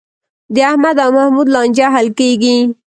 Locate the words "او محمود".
1.05-1.47